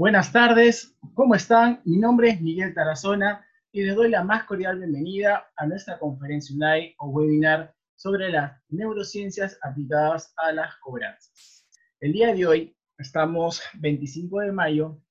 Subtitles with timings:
[0.00, 1.82] Buenas tardes, ¿cómo están?
[1.84, 6.54] Mi nombre es Miguel Tarazona y les doy la más cordial bienvenida a nuestra conferencia
[6.54, 11.68] online o webinar sobre las neurociencias aplicadas a las cobranzas.
[12.00, 15.02] El día de hoy, estamos 25 de mayo,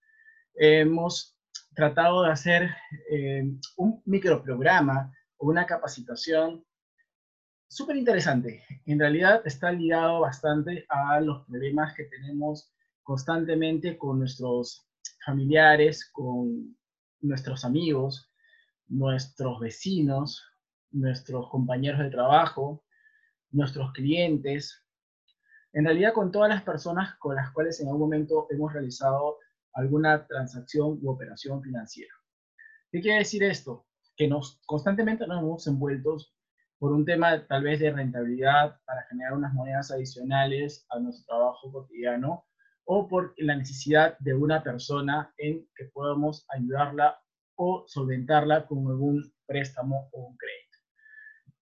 [0.55, 1.37] hemos
[1.75, 2.71] tratado de hacer
[3.11, 3.43] eh,
[3.77, 6.65] un microprograma o una capacitación
[7.67, 8.63] súper interesante.
[8.87, 12.73] En realidad está ligado bastante a los problemas que tenemos
[13.09, 14.87] constantemente con nuestros
[15.25, 16.77] familiares, con
[17.21, 18.31] nuestros amigos,
[18.87, 20.43] nuestros vecinos,
[20.91, 22.83] nuestros compañeros de trabajo,
[23.49, 24.85] nuestros clientes,
[25.73, 29.39] en realidad con todas las personas con las cuales en algún momento hemos realizado
[29.73, 32.13] alguna transacción u operación financiera.
[32.91, 33.87] ¿Qué quiere decir esto?
[34.15, 36.35] Que nos constantemente nos hemos envueltos
[36.77, 41.71] por un tema tal vez de rentabilidad para generar unas monedas adicionales a nuestro trabajo
[41.71, 42.45] cotidiano
[42.91, 47.21] o por la necesidad de una persona en que podamos ayudarla
[47.55, 50.77] o solventarla con algún préstamo o un crédito.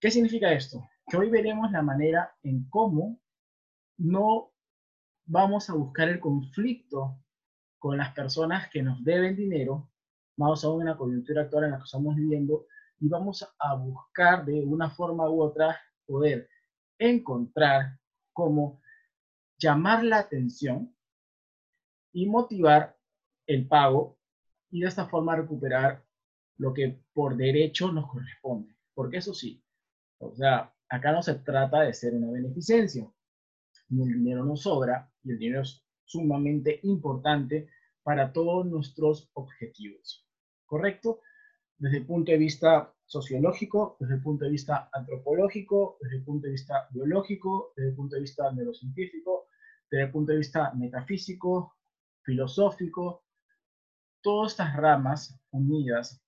[0.00, 0.88] ¿Qué significa esto?
[1.06, 3.20] Que hoy veremos la manera en cómo
[3.98, 4.54] no
[5.26, 7.22] vamos a buscar el conflicto
[7.78, 9.90] con las personas que nos deben dinero,
[10.38, 12.64] más aún en la coyuntura actual en la que estamos viviendo,
[13.00, 16.48] y vamos a buscar de una forma u otra poder
[16.98, 17.98] encontrar
[18.32, 18.80] cómo
[19.58, 20.94] llamar la atención
[22.12, 22.96] y motivar
[23.46, 24.18] el pago
[24.70, 26.04] y de esta forma recuperar
[26.58, 28.74] lo que por derecho nos corresponde.
[28.94, 29.62] Porque eso sí,
[30.18, 33.10] o sea, acá no se trata de ser una beneficencia,
[33.90, 37.68] ni el dinero nos sobra y el dinero es sumamente importante
[38.02, 40.26] para todos nuestros objetivos.
[40.66, 41.20] ¿Correcto?
[41.76, 46.46] Desde el punto de vista sociológico, desde el punto de vista antropológico, desde el punto
[46.46, 49.46] de vista biológico, desde el punto de vista neurocientífico,
[49.90, 51.77] desde el punto de vista metafísico,
[52.28, 53.24] filosófico,
[54.22, 56.22] todas estas ramas unidas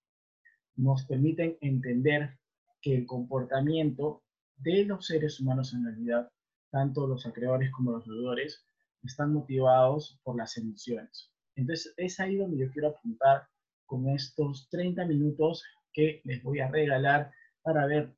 [0.75, 2.39] nos permiten entender
[2.81, 4.23] que el comportamiento
[4.57, 6.33] de los seres humanos en realidad,
[6.71, 8.65] tanto los acreedores como los deudores,
[9.03, 11.31] están motivados por las emociones.
[11.55, 13.47] Entonces, es ahí donde yo quiero apuntar
[13.85, 15.63] con estos 30 minutos
[15.93, 17.31] que les voy a regalar
[17.61, 18.17] para ver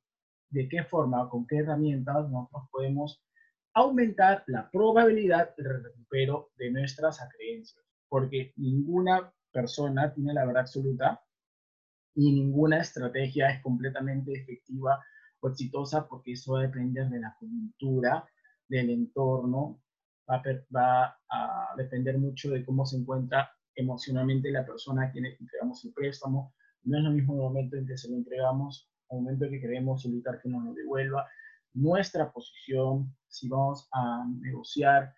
[0.51, 3.22] de qué forma, con qué herramientas nosotros podemos
[3.73, 11.21] aumentar la probabilidad de recupero de nuestras creencias, porque ninguna persona tiene la verdad absoluta
[12.15, 15.03] y ninguna estrategia es completamente efectiva
[15.39, 18.25] o exitosa porque eso va a depender de la coyuntura,
[18.67, 19.81] del entorno,
[20.29, 25.93] va a, depender mucho de cómo se encuentra emocionalmente la persona a quien entregamos el
[25.93, 26.53] préstamo.
[26.83, 29.61] No es lo mismo el momento en que se lo entregamos, el momento en que
[29.61, 31.27] queremos solicitar que nos lo devuelva,
[31.73, 35.13] nuestra posición, si vamos a negociar,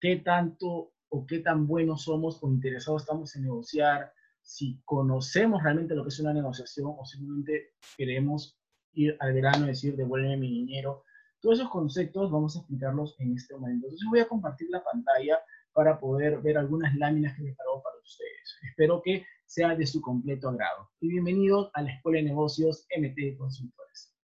[0.00, 5.94] qué tanto o qué tan buenos somos o interesados estamos en negociar, si conocemos realmente
[5.94, 8.58] lo que es una negociación o simplemente queremos
[8.92, 11.04] ir al grano y decir devuélveme mi dinero
[11.40, 13.86] todos esos conceptos vamos a explicarlos en este momento.
[13.86, 15.38] Entonces voy a compartir la pantalla
[15.72, 18.58] para poder ver algunas láminas que he preparado para ustedes.
[18.68, 20.90] Espero que sea de su completo agrado.
[21.00, 24.17] Y bienvenidos a la Escuela de Negocios MT Consultores.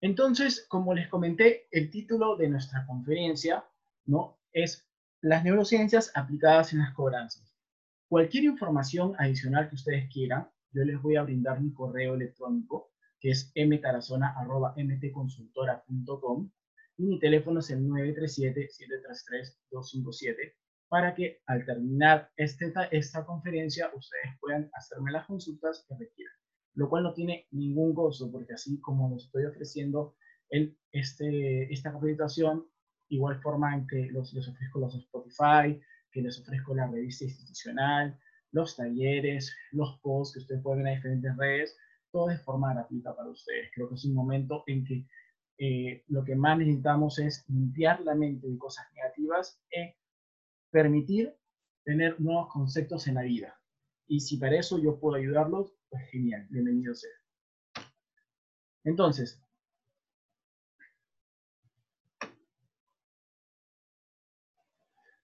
[0.00, 3.64] Entonces, como les comenté, el título de nuestra conferencia
[4.04, 4.38] ¿no?
[4.52, 4.88] es
[5.22, 7.56] Las neurociencias aplicadas en las cobranzas.
[8.08, 13.30] Cualquier información adicional que ustedes quieran, yo les voy a brindar mi correo electrónico, que
[13.30, 16.50] es mtarazona.mtconsultora.com
[16.98, 20.54] y mi teléfono es el 937-733-257
[20.88, 26.36] para que al terminar este, esta conferencia ustedes puedan hacerme las consultas que requieran
[26.76, 30.14] lo cual no tiene ningún gozo, porque así como les estoy ofreciendo
[30.50, 32.66] el, este, esta capacitación,
[33.08, 35.80] igual forma en que los, les ofrezco los Spotify,
[36.12, 38.18] que les ofrezco la revista institucional,
[38.52, 41.76] los talleres, los posts que ustedes pueden ver en diferentes redes,
[42.12, 43.70] todo de forma gratuita para ustedes.
[43.74, 45.06] Creo que es un momento en que
[45.58, 49.94] eh, lo que más necesitamos es limpiar la mente de cosas negativas y
[50.70, 51.34] permitir
[51.84, 53.58] tener nuevos conceptos en la vida.
[54.06, 57.10] Y si para eso yo puedo ayudarlos, pues genial, bienvenido sea.
[58.84, 59.40] Entonces,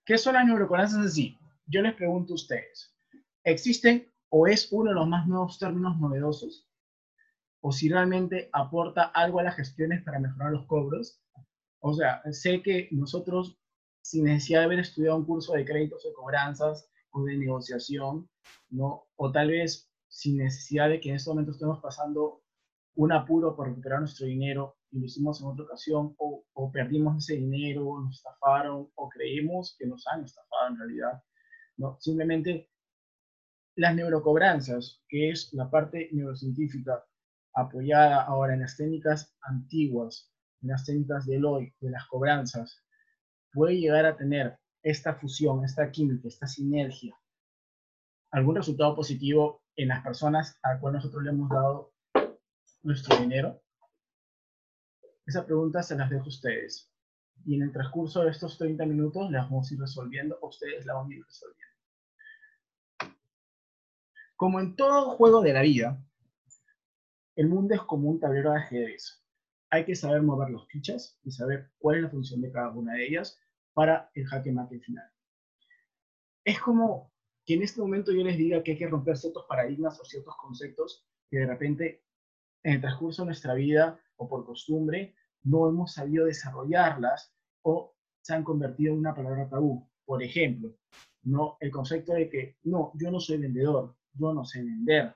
[0.04, 1.38] ¿qué son las neuroconazas en sí?
[1.66, 2.94] Yo les pregunto a ustedes,
[3.44, 6.68] ¿existen o es uno de los más nuevos términos novedosos?
[7.60, 11.20] ¿O si realmente aporta algo a las gestiones para mejorar los cobros?
[11.78, 13.58] O sea, sé que nosotros,
[14.02, 18.28] sin necesidad de haber estudiado un curso de créditos o cobranzas, o de negociación,
[18.70, 19.06] ¿no?
[19.16, 22.42] O tal vez sin necesidad de que en este momento estemos pasando
[22.96, 27.40] un apuro por recuperar nuestro dinero y lo hicimos en otra ocasión, o, perdimos ese
[27.40, 31.22] dinero, o nos estafaron, o creemos que nos han estafado en realidad,
[31.78, 31.96] ¿no?
[31.98, 32.68] Simplemente
[33.74, 37.02] las neurocobranzas, que es la parte neurocientífica
[37.54, 40.30] apoyada ahora en las técnicas antiguas,
[40.60, 42.84] en las técnicas del hoy, de las cobranzas,
[43.50, 47.16] puede llegar a tener esta fusión, esta química, esta sinergia,
[48.30, 51.92] algún resultado positivo en las personas a las cuales nosotros le hemos dado
[52.82, 53.62] nuestro dinero?
[55.26, 56.90] Esa pregunta se las dejo a ustedes.
[57.44, 60.94] Y en el transcurso de estos 30 minutos las vamos a ir resolviendo, ustedes la
[60.94, 61.72] van a ir resolviendo.
[64.36, 66.02] Como en todo juego de la vida,
[67.36, 69.24] el mundo es como un tablero de ajedrez.
[69.70, 72.94] Hay que saber mover los fichas y saber cuál es la función de cada una
[72.94, 73.40] de ellas
[73.72, 75.08] para el jaque mate final.
[76.44, 77.11] Es como
[77.44, 80.36] que en este momento yo les diga que hay que romper ciertos paradigmas o ciertos
[80.36, 82.04] conceptos que de repente
[82.62, 88.34] en el transcurso de nuestra vida o por costumbre no hemos sabido desarrollarlas o se
[88.34, 89.88] han convertido en una palabra tabú.
[90.04, 90.76] Por ejemplo,
[91.24, 95.14] no el concepto de que no, yo no soy vendedor, yo no sé vender.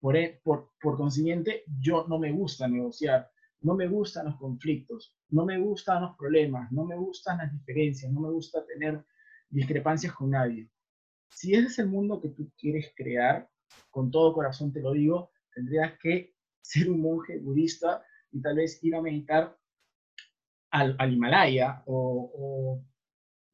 [0.00, 3.30] Por, e, por, por consiguiente, yo no me gusta negociar,
[3.62, 8.12] no me gustan los conflictos, no me gustan los problemas, no me gustan las diferencias,
[8.12, 9.04] no me gusta tener
[9.48, 10.68] discrepancias con nadie.
[11.30, 13.48] Si ese es el mundo que tú quieres crear,
[13.90, 18.82] con todo corazón te lo digo, tendrías que ser un monje budista y tal vez
[18.82, 19.56] ir a meditar
[20.70, 22.84] al, al Himalaya o, o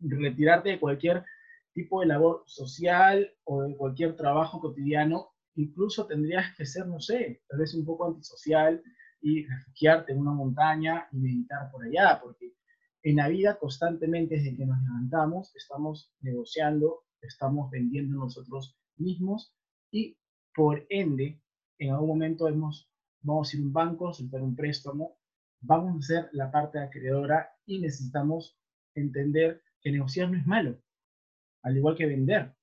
[0.00, 1.24] retirarte de cualquier
[1.72, 7.42] tipo de labor social o de cualquier trabajo cotidiano, incluso tendrías que ser, no sé,
[7.48, 8.82] tal vez un poco antisocial
[9.20, 12.54] y refugiarte en una montaña y meditar por allá, porque
[13.02, 19.54] en la vida constantemente desde que nos levantamos estamos negociando, estamos vendiendo nosotros mismos
[19.90, 20.16] y
[20.54, 21.40] por ende
[21.78, 22.88] en algún momento hemos,
[23.22, 25.16] vamos a ir a un banco, soltar un préstamo,
[25.60, 28.56] vamos a ser la parte acreedora y necesitamos
[28.94, 30.78] entender que negociar no es malo
[31.64, 32.54] al igual que vender.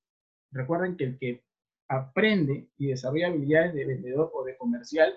[0.52, 1.44] Recuerden que el que
[1.88, 5.12] aprende y desarrolla habilidades de vendedor o de comercial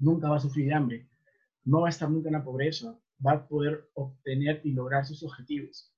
[0.00, 1.06] nunca va a sufrir hambre,
[1.64, 5.22] no va a estar nunca en la pobreza, va a poder obtener y lograr sus
[5.22, 5.92] objetivos.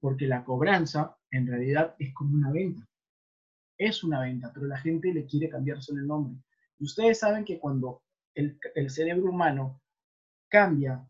[0.00, 2.86] Porque la cobranza en realidad es como una venta.
[3.76, 6.42] Es una venta, pero la gente le quiere cambiar solo el nombre.
[6.78, 8.02] Y ustedes saben que cuando
[8.34, 9.80] el, el cerebro humano
[10.48, 11.08] cambia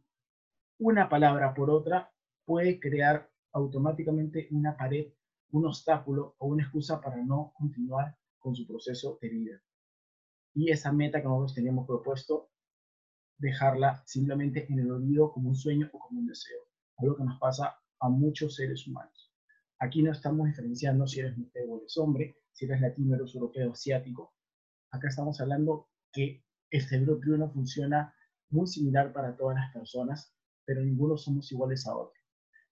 [0.79, 2.11] una palabra por otra,
[2.45, 5.09] puede crear automáticamente una pared,
[5.51, 9.63] un obstáculo o una excusa para no continuar con su proceso de vida.
[10.55, 12.51] Y esa meta que nosotros teníamos propuesto,
[13.37, 16.61] dejarla simplemente en el olvido como un sueño o como un deseo.
[16.97, 19.33] Algo que nos pasa a muchos seres humanos.
[19.79, 23.73] Aquí no estamos diferenciando si eres mujer o eres hombre, si eres latino, eres europeo,
[23.73, 24.35] asiático.
[24.91, 28.15] Acá estamos hablando que el cerebro no funciona
[28.51, 30.35] muy similar para todas las personas,
[30.65, 32.19] pero ninguno somos iguales a otros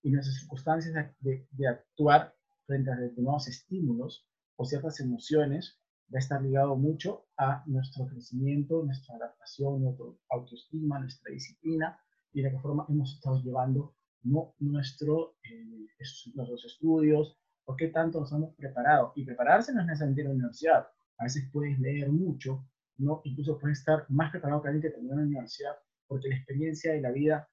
[0.06, 2.33] y nuestras circunstancias de, de, actuar
[2.64, 5.80] frente a determinados estímulos o ciertas emociones
[6.14, 11.99] va a estar ligado mucho a nuestro crecimiento, nuestra adaptación, nuestra autoestima, nuestra disciplina
[12.33, 13.96] y de qué forma hemos estado llevando
[14.26, 15.87] no nuestro, eh,
[16.35, 19.12] nuestros estudios o qué tanto nos hemos preparado.
[19.16, 20.87] Y prepararse no es necesariamente en la universidad.
[21.18, 22.66] A veces puedes leer mucho,
[22.99, 23.21] ¿no?
[23.25, 26.92] incluso puedes estar más preparado que alguien que terminó en la universidad porque la experiencia
[26.92, 27.49] de la vida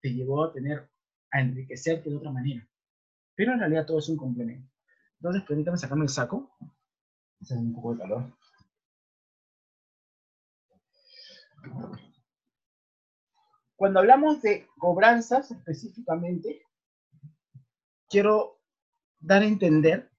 [0.00, 0.88] te llevó a tener
[1.32, 2.66] a enriquecerte de otra manera.
[3.34, 4.70] Pero en realidad todo es un complemento.
[5.18, 6.56] Entonces, permítame sacarme el saco.
[7.40, 8.32] Hace un poco de calor.
[13.76, 16.62] Cuando hablamos de cobranzas específicamente,
[18.08, 18.58] quiero
[19.20, 20.10] dar a entender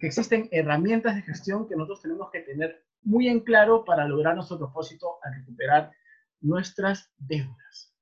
[0.00, 4.34] que existen herramientas de gestión que nosotros tenemos que tener muy en claro para lograr
[4.34, 5.92] nuestro propósito al recuperar
[6.40, 7.94] nuestras deudas.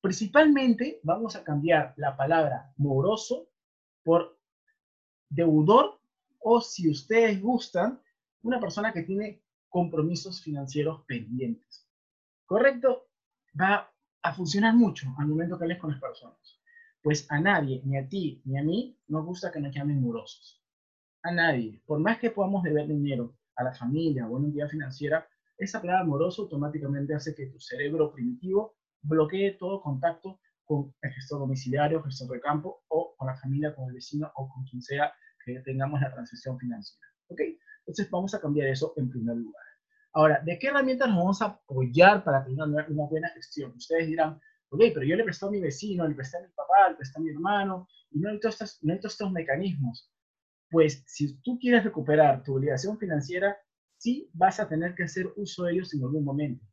[0.00, 3.48] Principalmente vamos a cambiar la palabra moroso
[4.04, 4.38] por
[5.28, 6.00] deudor
[6.38, 8.00] o si ustedes gustan,
[8.42, 11.86] una persona que tiene compromisos financieros pendientes.
[12.46, 13.08] ¿Correcto?
[13.60, 13.89] Va
[14.22, 16.60] a funcionar mucho al momento que hables con las personas.
[17.02, 20.62] Pues a nadie, ni a ti, ni a mí, nos gusta que nos llamen morosos.
[21.22, 21.82] A nadie.
[21.86, 25.80] Por más que podamos deber dinero a la familia o a una entidad financiera, esa
[25.80, 32.02] palabra moroso automáticamente hace que tu cerebro primitivo bloquee todo contacto con el gestor domiciliario,
[32.02, 35.12] gestor de campo o con la familia, con el vecino o con quien sea
[35.44, 37.06] que tengamos la transacción financiera.
[37.28, 37.40] ¿Ok?
[37.80, 39.64] Entonces vamos a cambiar eso en primer lugar.
[40.12, 43.72] Ahora, ¿de qué herramientas nos vamos a apoyar para tener una, buena gestión?
[43.76, 44.40] Ustedes dirán,
[44.70, 47.18] ok, pero yo le presté a mi vecino, le presté a mi papá, le presté
[47.18, 50.10] a mi hermano, y no necesito estos, no estos mecanismos.
[50.68, 53.56] Pues si tú quieres recuperar tu obligación financiera,
[53.98, 56.64] sí vas a tener que hacer uso de ellos en algún momento.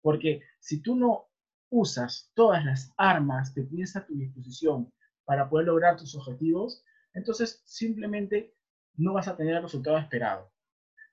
[0.00, 1.28] Porque si tú no
[1.70, 4.90] usas todas las armas que tienes a tu disposición
[5.24, 8.54] para poder lograr tus objetivos, entonces simplemente
[8.96, 10.50] no vas a tener el resultado esperado.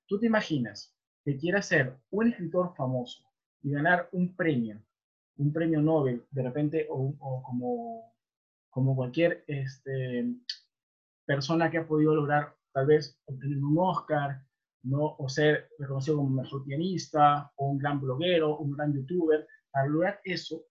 [0.07, 3.23] Tú te imaginas que quieras ser un escritor famoso
[3.61, 4.81] y ganar un premio,
[5.37, 7.15] un premio Nobel, de repente, o,
[8.71, 10.33] como, cualquier este,
[11.25, 14.43] persona que ha podido lograr tal vez obtener un Oscar,
[14.93, 19.47] o ser reconocido como mejor pianista, o un gran bloguero, un gran youtuber.
[19.69, 20.63] Para lograr eso,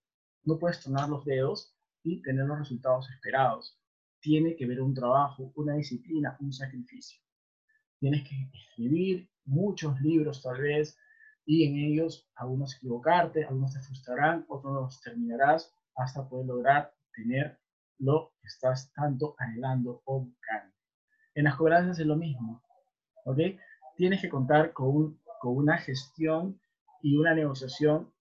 [0.43, 3.79] no puedes tronar los dedos y tener los resultados esperados.
[4.19, 7.21] Tiene que ver un trabajo, una disciplina, un sacrificio.
[7.99, 10.97] Tienes que escribir muchos libros tal vez,
[11.45, 17.59] y en ellos algunos equivocarte, algunos te frustrarán, otros terminarás hasta poder lograr tener
[17.99, 20.73] lo que estás tanto anhelando o buscando.
[21.35, 22.63] En las cobranzas es lo mismo,
[23.25, 23.39] ¿ok?
[23.95, 26.59] Tienes que contar con, con una gestión
[27.01, 28.13] y una negociación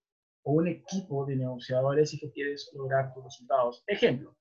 [0.43, 3.85] o un equipo de negociadores si que quieres lograr tus resultados.
[3.87, 4.37] Ejemplo,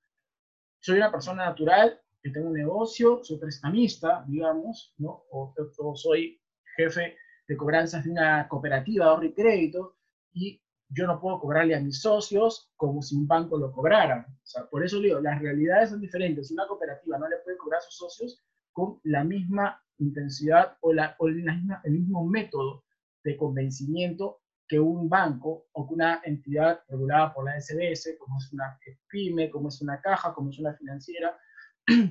[0.80, 5.24] soy una persona natural que tengo un negocio, soy prestamista, digamos, ¿no?
[5.32, 5.54] O
[5.96, 6.42] soy
[6.76, 9.98] jefe de cobranzas de una cooperativa de ahorro y crédito
[10.34, 14.26] y yo no puedo cobrarle a mis socios como si un banco lo cobrara.
[14.28, 16.52] O sea, por eso digo, las realidades son diferentes.
[16.52, 21.16] Una cooperativa no le puede cobrar a sus socios con la misma intensidad o, la,
[21.20, 22.84] o el mismo método
[23.24, 28.54] de convencimiento que un banco o que una entidad regulada por la SBS, como es
[28.54, 31.36] una pyme, como es una caja, como es una financiera,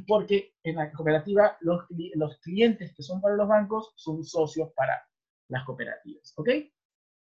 [0.07, 5.07] porque en la cooperativa los, los clientes que son para los bancos son socios para
[5.49, 6.49] las cooperativas, ¿ok?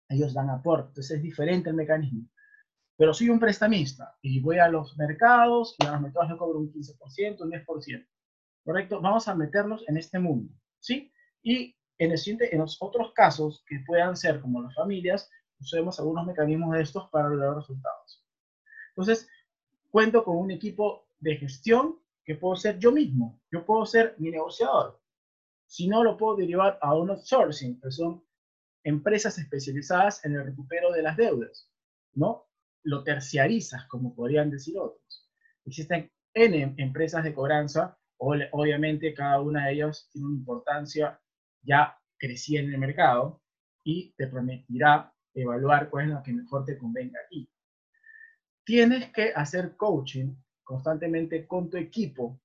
[0.09, 2.29] Ellos dan aporte, entonces es diferente el mecanismo.
[2.97, 6.59] Pero soy un prestamista y voy a los mercados y a los mercados le cobro
[6.59, 8.09] un 15%, un 10%,
[8.65, 9.01] ¿correcto?
[9.01, 11.11] Vamos a meterlos en este mundo, ¿sí?
[11.43, 12.21] Y en, el
[12.51, 15.31] en los otros casos que puedan ser como las familias,
[15.61, 18.25] usemos algunos mecanismos de estos para lograr resultados.
[18.91, 19.29] Entonces,
[19.91, 22.01] cuento con un equipo de gestión
[22.31, 23.43] que puedo ser yo mismo.
[23.51, 25.03] Yo puedo ser mi negociador.
[25.67, 28.25] Si no, lo puedo derivar a un outsourcing, que son
[28.85, 31.69] empresas especializadas en el recupero de las deudas,
[32.15, 32.47] ¿no?
[32.85, 35.29] Lo terciarizas, como podrían decir otros.
[35.65, 41.21] Existen N empresas de cobranza, obviamente cada una de ellas tiene una importancia
[41.63, 43.43] ya crecida en el mercado
[43.83, 47.51] y te permitirá evaluar cuál es la que mejor te convenga aquí.
[48.63, 50.37] Tienes que hacer coaching
[50.71, 52.41] constantemente con tu equipo,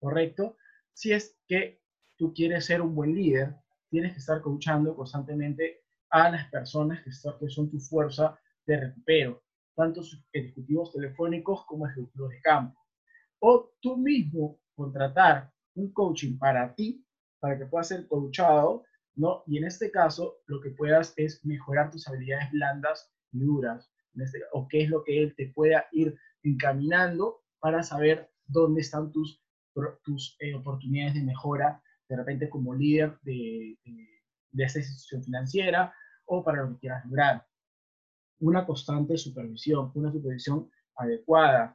[0.00, 0.56] ¿correcto?
[0.92, 1.80] Si es que
[2.16, 3.54] tú quieres ser un buen líder,
[3.88, 9.44] tienes que estar coachando constantemente a las personas que, son tu fuerza de recupero,
[9.76, 10.00] tanto
[10.32, 12.80] ejecutivos telefónicos como ejecutivos de campo.
[13.38, 17.06] O tú mismo contratar un coaching para ti,
[17.38, 18.82] para que puedas ser coachado,
[19.14, 19.44] ¿no?
[19.46, 24.40] Y en este caso, lo que puedas es mejorar tus habilidades blandas y duras, este,
[24.52, 29.40] o qué es lo que él te pueda ir encaminando para saber dónde están tus,
[30.38, 33.78] eh, oportunidades de mejora de repente como líder de,
[34.52, 35.94] de, esa institución financiera
[36.26, 37.46] o para lo que quieras lograr.
[38.40, 41.74] Una constante supervisión, una supervisión adecuada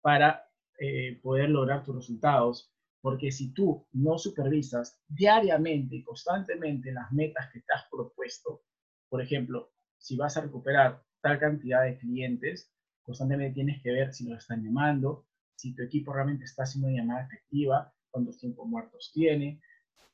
[0.00, 2.72] para eh, poder lograr tus resultados.
[3.02, 8.62] Porque si tú no supervisas diariamente y constantemente las metas que te has propuesto,
[9.10, 12.72] por ejemplo, si vas a recuperar tal cantidad de clientes,
[13.08, 15.24] constantemente tienes que ver si los están llamando,
[15.54, 19.62] si tu equipo realmente está haciendo una llamada efectiva, cuántos tiempos muertos tiene,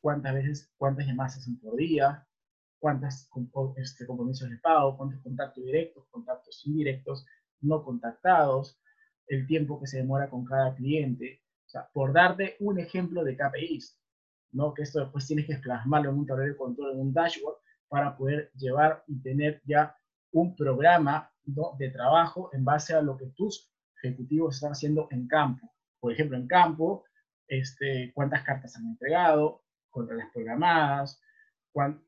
[0.00, 2.24] cuántas veces, cuántas llamadas hacen por día,
[2.78, 3.28] cuántos
[3.78, 7.26] este, compromisos de pago, cuántos contactos directos, contactos indirectos,
[7.62, 8.78] no contactados,
[9.26, 11.42] el tiempo que se demora con cada cliente.
[11.66, 13.98] O sea, por darte un ejemplo de KPIs,
[14.52, 14.72] ¿no?
[14.72, 17.56] Que esto después tienes que plasmarlo en un tablero de control, en un dashboard,
[17.88, 19.96] para poder llevar y tener ya
[20.30, 23.70] un programa de trabajo en base a lo que tus
[24.02, 25.70] ejecutivos están haciendo en campo.
[26.00, 27.04] Por ejemplo, en campo,
[27.48, 31.20] este, cuántas cartas han entregado, contra las programadas,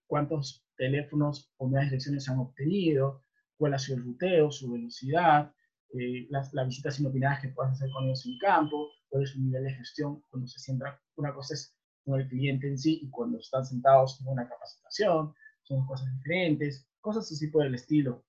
[0.06, 3.24] cuántos teléfonos o nuevas direcciones han obtenido,
[3.56, 5.52] cuál ha sido el ruteo, su velocidad,
[5.94, 9.64] eh, las, visitas inopinadas que puedas hacer con ellos en campo, cuál es su nivel
[9.64, 11.00] de gestión cuando se sienta.
[11.16, 11.74] Una cosa es
[12.04, 16.88] con el cliente en sí y cuando están sentados en una capacitación, son cosas diferentes,
[17.00, 18.24] cosas así por el estilo.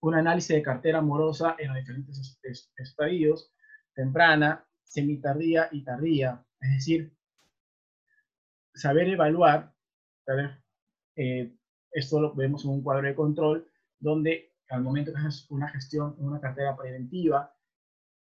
[0.00, 2.38] Un análisis de cartera amorosa en los diferentes
[2.76, 3.52] estadios,
[3.94, 6.44] temprana, semitardía y tardía.
[6.60, 7.12] Es decir,
[8.74, 9.74] saber evaluar,
[11.16, 11.52] eh,
[11.90, 16.14] esto lo vemos en un cuadro de control, donde al momento que haces una gestión,
[16.18, 17.52] una cartera preventiva,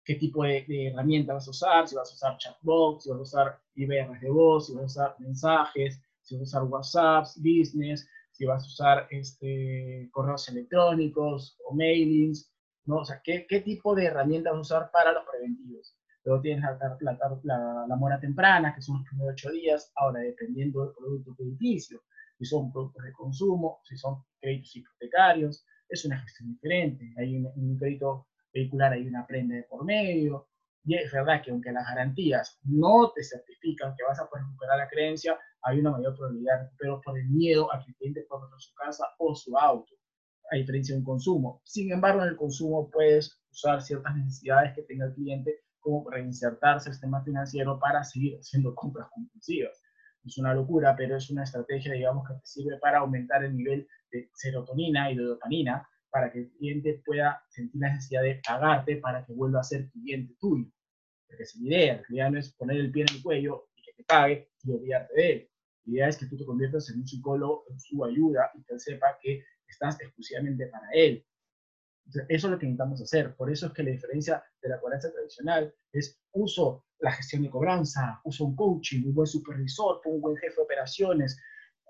[0.04, 3.22] qué tipo de, herramienta vas a usar, si vas a usar chatbots, si vas a
[3.22, 8.08] usar IBRs de voz, si vas a usar mensajes, si vas a usar WhatsApp, business,
[8.40, 12.50] si vas a usar este, correos electrónicos o mailings,
[12.86, 13.00] ¿no?
[13.00, 15.94] O sea, ¿qué, qué tipo de herramientas vas a usar para los preventivos?
[16.24, 16.98] Luego tienes la,
[17.44, 22.02] la, la, mora temprana, que son los primeros ocho días, ahora dependiendo del producto crediticio,
[22.38, 27.14] si son productos de consumo, si son créditos hipotecarios, es una gestión diferente.
[27.18, 30.48] Hay un, un crédito vehicular, hay una prenda de por medio,
[30.86, 34.78] y es verdad que aunque las garantías no te certifican que vas a poder recuperar
[34.78, 38.19] la creencia, hay una mayor probabilidad pero por el miedo a que el cliente
[38.60, 39.94] perder su casa o su auto,
[40.52, 41.62] a diferencia de un consumo.
[41.64, 46.90] Sin embargo, en el consumo puedes usar ciertas necesidades que tenga el cliente como reinsertarse
[46.90, 49.82] al sistema financiero para seguir haciendo compras compulsivas.
[50.26, 53.88] Es una locura, pero es una estrategia, digamos, que te sirve para aumentar el nivel
[54.12, 58.98] de serotonina y de dopamina para que el cliente pueda sentir la necesidad de pagarte
[58.98, 60.66] para que vuelva a ser cliente tuyo.
[61.28, 61.96] Porque es la idea.
[62.10, 64.72] La idea no es poner el pie en el cuello y que te pague y
[64.72, 65.50] olvidarte de él.
[65.90, 68.80] Idea es que tú te conviertas en un psicólogo en su ayuda y que él
[68.80, 71.26] sepa que estás exclusivamente para él.
[72.08, 73.36] eso es lo que necesitamos hacer.
[73.36, 77.50] Por eso es que la diferencia de la cobranza tradicional es uso la gestión de
[77.50, 81.40] cobranza, uso un coaching, un buen supervisor, un buen jefe de operaciones,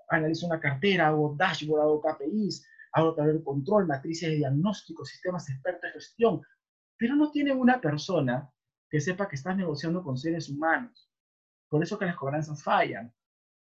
[0.08, 5.82] analizo una cartera, hago dashboard, hago KPIs, hago de control, matrices de diagnóstico, sistemas expertos
[5.82, 6.42] de gestión,
[6.96, 8.50] pero no tienen una persona
[8.88, 11.08] que sepa que estás negociando con seres humanos.
[11.68, 13.12] Por eso que las cobranzas fallan.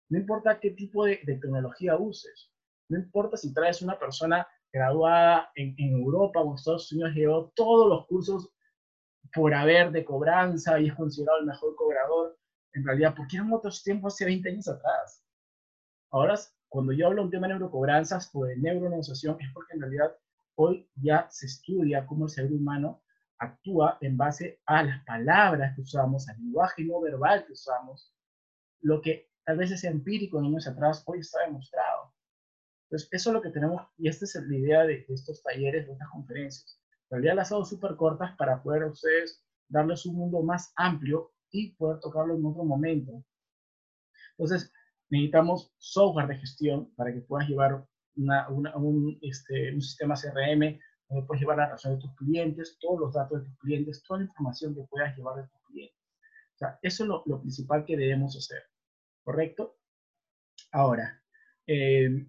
[0.10, 2.52] No importa qué tipo de, tecnología uses.
[2.90, 7.88] No importa si traes una persona graduada en, Europa o en Estados Unidos, llevó todos
[7.88, 8.50] los cursos
[9.34, 12.38] por haber de cobranza y es considerado el mejor cobrador.
[12.74, 15.24] En realidad, ¿por qué eran otros tiempos hace 20 años atrás?
[16.12, 16.36] Ahora,
[16.68, 20.16] cuando yo hablo de un tema neurocobranzas o de neuronegociación, es porque en realidad
[20.56, 23.04] hoy ya se estudia cómo el cerebro humano
[23.38, 28.14] actúa en base a las palabras que usamos, al lenguaje no verbal que usamos,
[28.82, 32.14] lo que tal vez es empírico en años atrás, hoy está demostrado.
[32.84, 35.94] Entonces, eso es lo que tenemos, y esta es la idea de, estos talleres, de
[35.94, 36.80] estas conferencias.
[37.10, 41.32] En realidad las hago súper cortas para poder a ustedes darles un mundo más amplio
[41.50, 43.24] y poder tocarlo en otro momento.
[44.38, 44.72] Entonces,
[45.10, 47.84] necesitamos software de gestión para que puedas llevar
[48.18, 50.78] un, este, un sistema CRM
[51.10, 54.20] donde puedes llevar la relación de tus clientes, todos los datos de tus clientes, toda
[54.20, 55.98] la información que puedas llevar de tus clientes.
[56.54, 58.62] O sea, eso es lo, lo principal que debemos hacer,
[59.30, 59.78] ¿correcto?
[60.72, 61.22] Ahora,
[61.68, 62.26] eh,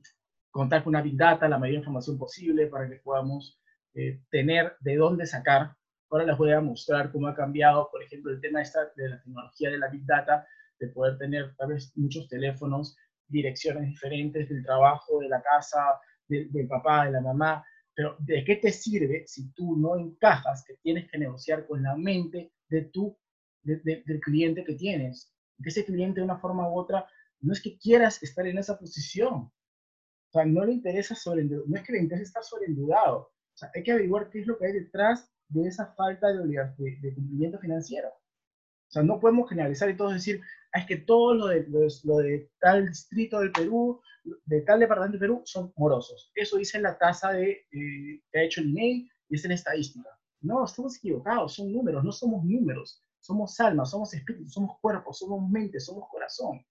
[0.51, 3.59] contar con una Big Data, la mayor información posible para que podamos
[3.95, 5.75] eh, tener de dónde sacar.
[6.11, 9.23] Ahora les voy a mostrar cómo ha cambiado, por ejemplo, el tema esta de la
[9.23, 10.47] tecnología de la Big Data,
[10.79, 12.95] de poder tener tal vez muchos teléfonos,
[13.29, 18.57] direcciones diferentes del trabajo, de la casa, del papá, de la mamá, pero ¿de qué
[18.57, 23.17] te sirve si tú no encajas que tienes que negociar con la mente de tu,
[23.63, 25.33] del cliente que tienes?
[25.63, 27.07] Que ese cliente de una forma u otra
[27.41, 29.35] no es que quieras estar en esa posición.
[29.35, 33.19] O sea, no le interesa sobre, no es que le interese estar sobreendeudado.
[33.19, 36.47] O sea, hay que averiguar qué es lo que hay detrás de esa falta de,
[36.47, 38.09] de, de cumplimiento financiero.
[38.09, 40.41] O sea, no podemos generalizar y todos decir,
[40.73, 41.67] ah, es que todo lo de,
[42.05, 44.01] lo de tal distrito del Perú
[44.45, 46.31] de tal departamento de Perú son morosos.
[46.35, 50.09] Eso dice la tasa de, eh, que ha hecho el INEI y es en estadística.
[50.41, 53.03] No, estamos equivocados, son números, no somos números.
[53.21, 56.65] Somos almas, somos espíritus, somos cuerpos, somos mente, somos corazón.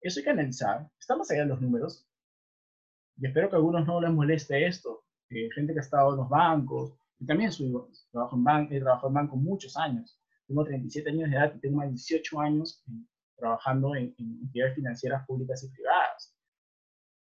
[0.00, 0.88] Eso hay que analizar.
[0.98, 2.06] Estamos allá en los números.
[3.16, 5.04] Y espero que a algunos no les moleste esto.
[5.30, 6.94] Eh, gente que ha estado en los bancos.
[7.18, 7.72] Y también soy,
[8.10, 10.20] trabajo en banco, he trabajado en banco muchos años.
[10.46, 12.82] Tengo 37 años de edad y tengo más de 18 años
[13.36, 16.38] trabajando en, en entidades financieras públicas y privadas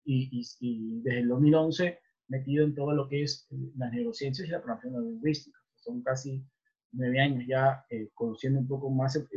[0.07, 4.59] y, desde el 2011 metido en todo lo que es eh, las neurociencias y la
[4.59, 5.59] programación lingüística.
[5.77, 6.45] Son casi
[6.93, 9.29] nueve años ya eh, conociendo un poco más el,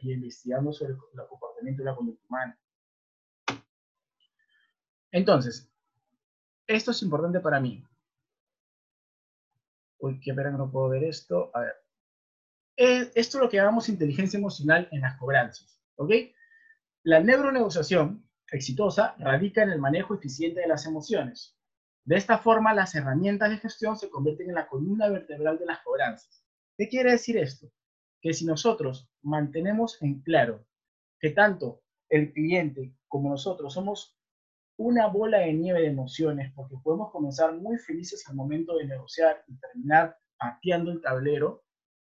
[0.00, 0.98] y investigando sobre el,
[1.28, 2.58] comportamiento de la conducta humana.
[5.12, 5.70] Entonces,
[6.66, 7.84] esto es importante para mí.
[9.98, 11.50] Uy, qué pena que no puedo ver esto.
[11.54, 11.74] A ver.
[12.76, 15.82] Eh, esto es lo que llamamos inteligencia emocional en las cobranzas.
[15.96, 16.12] ¿Ok?
[17.02, 21.56] La neuronegociación exitosa radica en el manejo eficiente de las emociones.
[22.04, 25.80] De esta forma, las herramientas de gestión se convierten en la columna vertebral de las
[25.80, 26.44] cobranzas.
[26.80, 27.70] ¿Qué quiere decir esto?
[28.22, 30.64] Que si nosotros mantenemos en claro
[31.18, 34.18] que tanto el cliente como nosotros somos
[34.78, 39.44] una bola de nieve de emociones, porque podemos comenzar muy felices al momento de negociar
[39.46, 41.64] y terminar pateando el tablero,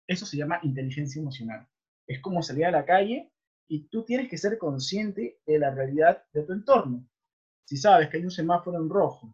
[0.05, 1.65] eso se llama inteligencia emocional.
[2.05, 3.31] Es como salir a la calle
[3.69, 7.07] y tú tienes que ser consciente de la realidad de tu entorno.
[7.63, 9.33] Si sabes que hay un semáforo en rojo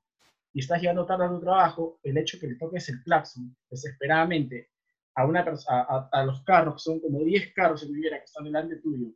[0.53, 4.72] y estás llegando tarde a tu trabajo, el hecho que le toques el claxon desesperadamente
[5.15, 8.77] a, una a, a, los carros, son como 10 carros si tuviera que están delante
[8.77, 9.13] tuyo,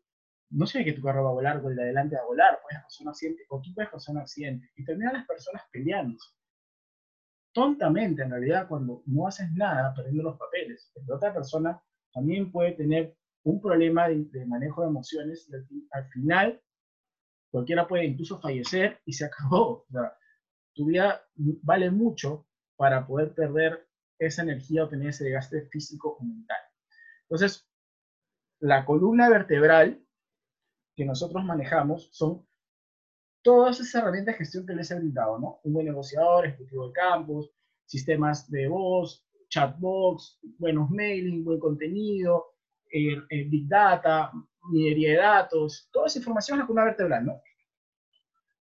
[0.50, 2.60] no sé que tu carro va a volar o el de adelante va a volar,
[2.62, 4.70] puedes causar un accidente o tú puedes causar un accidente.
[4.76, 6.30] Y terminan las personas peleándose.
[7.54, 10.92] Tontamente, en realidad, cuando no haces nada, perdiendo los papeles.
[10.94, 11.82] Pero otra persona
[12.14, 16.62] también puede tener un problema de, manejo de emociones y al, final
[17.50, 19.86] cualquiera puede incluso fallecer y se acabó.
[19.92, 20.12] O
[20.74, 23.87] tu vida vale mucho para poder perder
[24.19, 26.58] esa energía o tener ese desgaste físico o mental.
[27.23, 27.67] Entonces,
[28.60, 30.03] la columna vertebral
[30.95, 32.45] que nosotros manejamos son
[33.43, 35.60] todas esas herramientas de gestión que les he brindado, ¿no?
[35.63, 37.51] Un buen negociador, ejecutivo de campus,
[37.86, 42.56] sistemas de voz, chatbots, buenos mailing, buen contenido,
[42.89, 44.32] el, big data,
[44.71, 47.41] minería de datos, toda esa información es la columna vertebral, ¿no?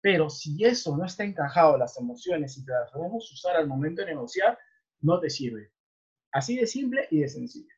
[0.01, 4.01] Pero si eso no está encajado, las emociones, y te las podemos usar al momento
[4.01, 4.57] de negociar,
[5.01, 5.71] no te sirve.
[6.31, 7.73] Así de simple y de sencillo.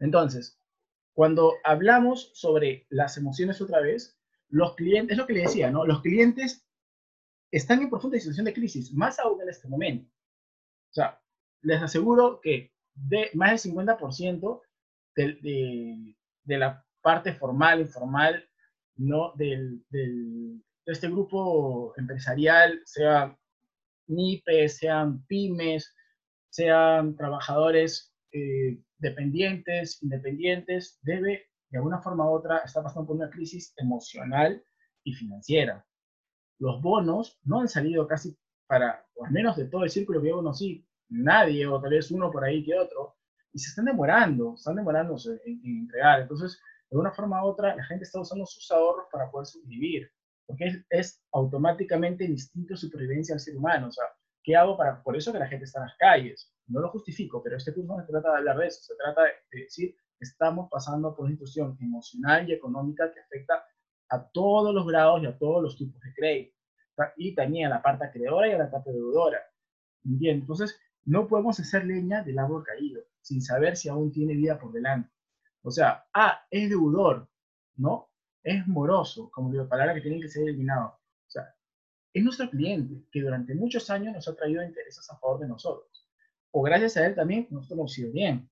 [0.00, 0.58] Entonces,
[1.14, 5.86] cuando hablamos sobre las emociones otra vez, los clientes, es lo que le decía, ¿no?
[5.86, 6.66] Los clientes
[7.50, 10.10] están en profunda situación de crisis, más aún en este momento.
[10.90, 11.20] O sea,
[11.62, 14.62] les aseguro que de más del 50%
[15.16, 16.14] de,
[16.44, 18.46] de, la parte formal, informal,
[18.96, 19.32] ¿no?
[19.36, 23.38] Del, del, de este grupo empresarial, sea
[24.08, 25.94] NIPES, sean pymes,
[26.50, 33.30] sean trabajadores eh, dependientes, independientes, debe de alguna forma u otra estar pasando por una
[33.30, 34.62] crisis emocional
[35.04, 35.84] y financiera.
[36.58, 40.28] Los bonos no han salido casi para, o al menos de todo el círculo que
[40.28, 43.16] yo conocí, nadie, o tal vez uno por ahí que otro,
[43.52, 46.20] y se están demorando, están demorándose en, entregar.
[46.20, 50.10] Entonces, de alguna forma u otra, la gente está usando sus ahorros para poder sobrevivir,
[50.46, 53.88] porque es, es automáticamente el instinto de supervivencia al ser humano.
[53.88, 54.04] O sea,
[54.42, 56.52] ¿qué hago para, por eso que la gente está en las calles?
[56.68, 59.22] no lo justifico, pero este curso no se trata de hablar de eso, se trata
[59.22, 63.64] de decir, estamos pasando por una situación emocional y económica que afecta
[64.08, 66.56] a todos los grados y a todos los tipos de crédito,
[67.16, 69.38] y también a la parte acreedora y a la parte deudora.
[70.02, 74.58] Bien, entonces no podemos hacer leña del árbol caído, sin saber si aún tiene vida
[74.58, 75.10] por delante.
[75.62, 77.28] O sea, ah, es deudor,
[77.76, 78.10] ¿no?
[78.46, 80.88] Es moroso, como digo, palabra que tienen que ser eliminado.
[80.88, 81.54] O sea,
[82.12, 85.96] es nuestro cliente que durante muchos años nos ha traído intereses a favor de nosotros
[86.58, 88.50] o gracias a él también nosotros hemos ido bien.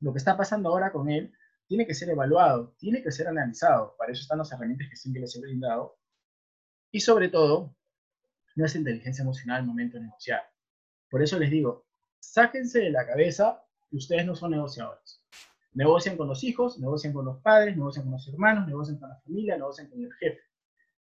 [0.00, 1.32] Lo que está pasando ahora con él
[1.68, 3.94] tiene que ser evaluado, tiene que ser analizado.
[3.96, 5.96] Para eso están las herramientas que siempre les he brindado.
[6.90, 7.76] Y sobre todo,
[8.56, 10.42] no es inteligencia emocional al momento de negociar.
[11.08, 11.86] Por eso les digo,
[12.18, 15.22] sáquense de la cabeza que ustedes no son negociadores.
[15.74, 19.20] Negocian con los hijos, negocian con los padres, negocian con los hermanos, negocian con la
[19.20, 20.40] familia, negocian con el jefe.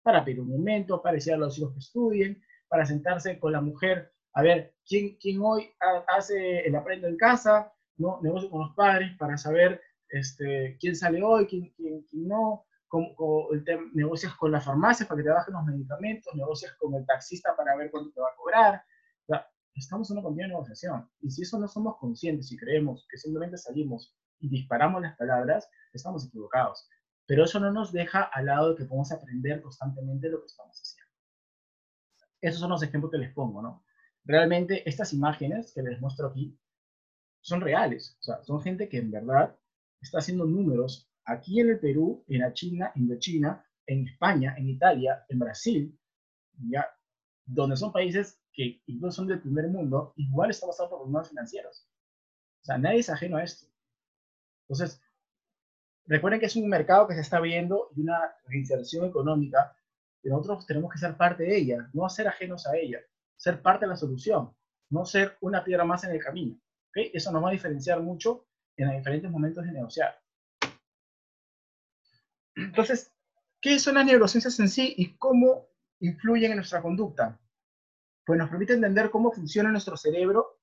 [0.03, 3.61] Para pedir un momento, para decir a los hijos que estudien, para sentarse con la
[3.61, 5.71] mujer a ver quién, quién hoy
[6.09, 8.21] hace el aprendo en casa, ¿no?
[8.23, 12.67] negocio con los padres para saber este, quién sale hoy, quién, quién, no,
[13.93, 17.77] negocias con la farmacia para que te bajen los medicamentos, negocias con el taxista para
[17.77, 18.83] ver cuánto te va a cobrar.
[19.75, 21.09] estamos en una continua negociación.
[21.21, 25.69] Y si eso no somos conscientes y creemos que simplemente salimos y disparamos las palabras,
[25.93, 26.89] estamos equivocados.
[27.27, 30.81] Pero eso no nos deja al lado de que podemos aprender constantemente lo que estamos
[30.81, 31.11] haciendo.
[32.41, 33.85] Esos son los ejemplos que les pongo, ¿no?
[34.25, 36.59] realmente estas imágenes que les muestro aquí
[37.41, 38.17] son reales.
[38.21, 39.57] O sea, son gente que en verdad
[40.01, 44.69] está haciendo números aquí en el Perú, en la China, en China, en España, en
[44.69, 45.99] Italia, en Brasil,
[46.69, 46.87] ya,
[47.45, 51.89] donde son países que incluso son del primer mundo, igual están pasando por problemas financieros.
[52.63, 53.67] O sea, nadie es ajeno a esto.
[54.71, 55.03] Entonces,
[56.07, 59.77] recuerden que es un mercado que se está viendo y una reinserción económica,
[60.23, 63.01] y nosotros tenemos que ser parte de ella, no ser ajenos a ella
[63.41, 64.55] ser parte de la solución,
[64.91, 66.61] no ser una piedra más en el camino.
[66.93, 70.21] Eso nos va a diferenciar mucho en los diferentes momentos de negociar.
[72.55, 73.15] Entonces,
[73.63, 75.69] ¿qué son las neurociencias en sí y cómo
[76.01, 77.41] influyen en nuestra conducta?
[78.27, 80.60] Pues nos permite entender cómo funciona nuestro cerebro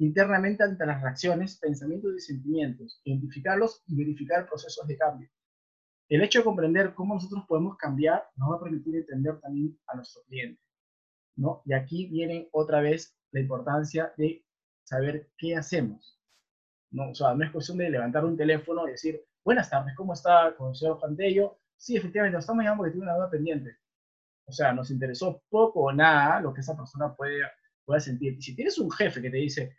[0.00, 5.28] internamente ante las reacciones, pensamientos y sentimientos, identificarlos y verificar procesos de cambio.
[6.08, 9.96] El hecho de comprender cómo nosotros podemos cambiar nos va a permitir entender también a
[9.96, 10.60] nuestro cliente.
[11.64, 14.44] Y aquí viene otra vez la importancia de
[14.84, 16.18] saber qué hacemos.
[16.90, 17.10] ¿no?
[17.10, 20.54] O sea, no es cuestión de levantar un teléfono y decir, buenas tardes, ¿cómo está
[20.72, 21.16] señor Juan
[21.76, 23.76] Sí, efectivamente, nos estamos llamando porque tiene una duda pendiente.
[24.46, 27.42] O sea, nos interesó poco o nada lo que esa persona puede,
[27.84, 28.34] puede sentir.
[28.34, 29.76] Y si tienes un jefe que te dice,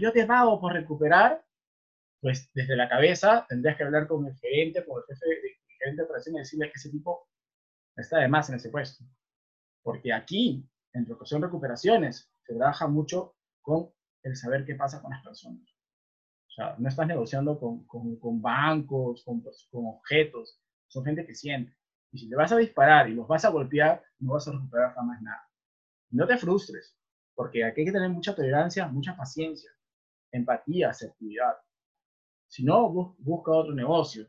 [0.00, 1.44] yo te pago por recuperar,
[2.20, 6.02] pues desde la cabeza tendrías que hablar con el gerente, con el jefe de, gerente
[6.02, 7.28] de operaciones y decirle que ese tipo
[7.96, 9.04] está de más en ese puesto.
[9.82, 13.90] Porque aquí en son recuperaciones, se trabaja mucho con
[14.22, 15.62] el saber qué pasa con las personas.
[16.48, 21.74] O sea, no estás negociando con, con, bancos, con, con objetos, son gente que siente.
[22.10, 24.94] Y si le vas a disparar y los vas a golpear, no vas a recuperar
[24.94, 25.48] jamás nada.
[26.10, 26.94] No te frustres,
[27.34, 29.70] porque aquí hay que tener mucha tolerancia, mucha paciencia,
[30.30, 31.56] empatía, asertividad.
[32.48, 34.26] Si no, busca otro negocio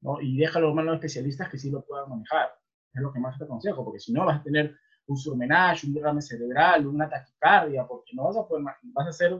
[0.00, 0.20] ¿no?
[0.20, 2.50] y déjalo a los especialistas que sí lo puedan manejar.
[2.92, 5.94] Es lo que más te aconsejo, porque si no vas a tener un surmenage, un
[5.94, 9.32] derrame cerebral, una taquicardia, porque no vas a poder, vas a ser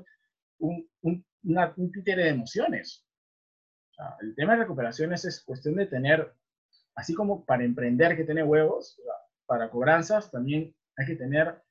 [0.59, 3.07] un, un, un títere de emociones.
[4.21, 6.35] el tema de recuperaciones es cuestión de tener,
[6.95, 9.01] así como para emprender que tiene huevos,
[9.47, 11.63] para cobranzas también hay que tener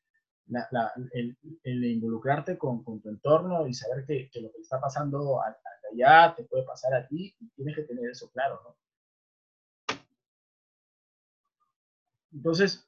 [1.13, 6.43] el, involucrarte con, con, tu entorno y saber que, lo que está pasando allá te
[6.43, 8.77] puede pasar a ti tienes que tener eso claro, ¿no?
[12.33, 12.87] Entonces,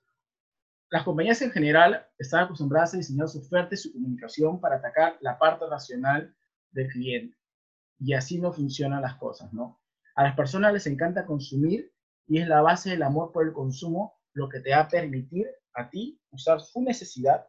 [0.91, 5.17] las compañías en general están acostumbradas a diseñar su oferta y su comunicación para atacar
[5.21, 6.35] la parte racional
[6.71, 7.37] del cliente.
[7.99, 9.79] Y así no funcionan las cosas, ¿no?
[10.15, 11.91] A las personas les encanta consumir
[12.27, 15.47] y es la base del amor por el consumo lo que te va a permitir
[15.79, 17.47] a ti usar su necesidad.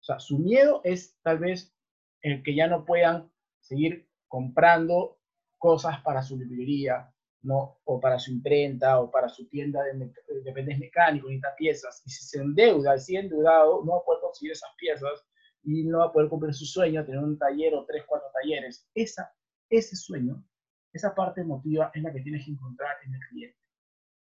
[0.00, 1.74] O sea, su miedo es tal vez
[2.22, 3.30] el que ya no puedan
[3.60, 5.18] seguir comprando
[5.56, 7.80] cosas para su librería, ¿no?
[7.84, 10.12] o para su imprenta, o para su tienda de,
[10.44, 14.52] dependes mecánicos, necesita piezas, y si se endeuda, sigue endeudado, no va a poder conseguir
[14.52, 15.24] esas piezas,
[15.62, 18.88] y no va a poder cumplir su sueño, tener un taller o tres, cuatro talleres.
[18.94, 19.32] Esa,
[19.68, 20.44] ese sueño,
[20.92, 23.58] esa parte emotiva es la que tienes que encontrar en el cliente,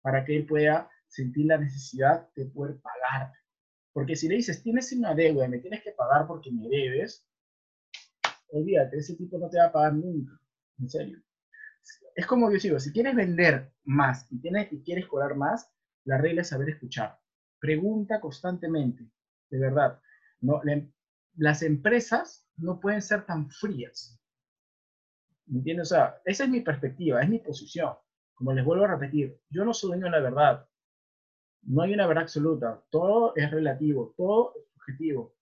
[0.01, 3.33] para que él pueda sentir la necesidad de poder pagar.
[3.93, 7.25] Porque si le dices, tienes una deuda y me tienes que pagar porque me debes,
[8.49, 10.39] olvídate, ese tipo no te va a pagar nunca,
[10.79, 11.21] en serio
[12.17, 15.71] es como yo digo, si quieres vender más y, tienes, y quieres cobrar más,
[16.03, 17.19] la regla es saber escuchar.
[17.59, 19.07] Pregunta constantemente,
[19.49, 20.01] de verdad.
[20.41, 20.61] No,
[21.35, 24.19] las empresas no pueden ser tan frías.
[25.45, 25.91] ¿Me entiendes?
[25.91, 27.93] O sea, esa es mi perspectiva, es mi posición.
[28.33, 30.66] Como les vuelvo a repetir, yo no soy dueño la verdad.
[31.63, 32.83] No hay una verdad absoluta.
[32.89, 35.33] Todo es relativo, todo es subjetivo.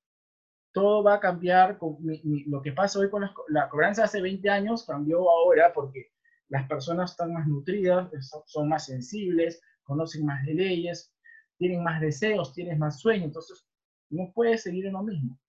[0.71, 1.77] Todo va a cambiar.
[1.77, 1.97] Con
[2.47, 6.11] lo que pasa hoy con la, cobranza hace 20 años cambió ahora porque
[6.49, 8.09] las personas están más nutridas,
[8.45, 11.13] son más sensibles, conocen más de leyes,
[11.57, 13.67] tienen más deseos, tienen más sueño, entonces
[14.09, 15.39] no puedes seguir en lo mismo.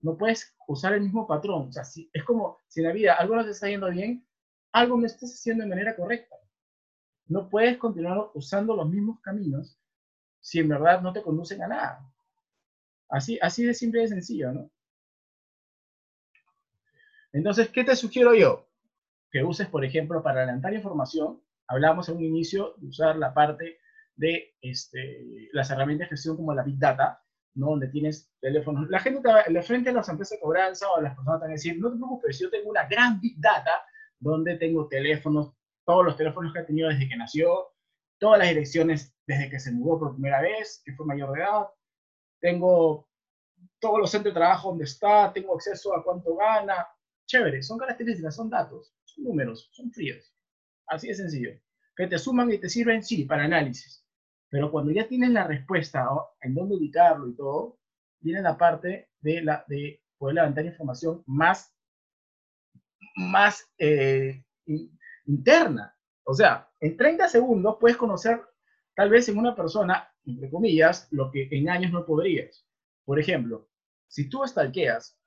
[0.00, 1.68] No puedes usar el mismo patrón.
[1.68, 4.26] O sea, es como si en la vida algo no te está yendo bien,
[4.72, 6.36] algo no estás haciendo de manera correcta.
[7.28, 9.78] No puedes continuar usando los mismos caminos
[10.40, 12.12] si en verdad no te conducen a nada.
[13.08, 14.70] Así, así de simple y sencillo, ¿no?
[17.32, 18.68] Entonces, ¿qué te sugiero yo?
[19.30, 23.78] que uses, por ejemplo, para adelantar información, hablamos en un inicio de usar la parte
[24.16, 27.22] de este, las herramientas de gestión como la Big Data,
[27.54, 27.70] ¿no?
[27.70, 28.88] donde tienes teléfonos.
[28.88, 31.54] La gente, de frente a las empresas de cobranza o las personas te van a
[31.54, 33.82] decir, no te preocupes, yo tengo una gran Big Data
[34.18, 35.54] donde tengo teléfonos,
[35.88, 37.68] todos los teléfonos que ha tenido desde que nació,
[38.18, 41.66] todas las direcciones desde que se mudó por primera vez, que fue mayor de edad,
[42.42, 43.08] tengo
[43.80, 46.86] todos los centros de trabajo donde está, tengo acceso a cuánto gana,
[47.26, 50.30] chévere, son características, son datos números, son fríos.
[50.88, 51.50] Así de sencillo.
[51.96, 54.04] Que te suman y te sirven, sí, para análisis.
[54.50, 56.06] Pero cuando ya tienes la respuesta
[56.42, 57.78] en dónde ubicarlo y todo,
[58.20, 61.74] viene la parte de, la, de poder levantar información más,
[63.16, 64.44] más eh,
[65.28, 65.96] interna.
[66.24, 68.42] O sea, en 30 segundos puedes conocer
[68.94, 72.66] tal vez en una persona, entre comillas, lo que en años no podrías.
[73.04, 73.68] Por ejemplo,
[74.08, 75.18] si tú stalkeas